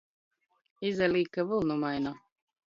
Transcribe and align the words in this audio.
Izalīk, 0.91 1.29
ka 1.37 1.47
vylnu 1.53 1.79
maina. 1.85 2.17